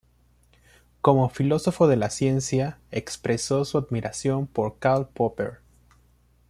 [1.01, 5.59] Como filósofo de la ciencia, expresó su admiración por Karl Popper.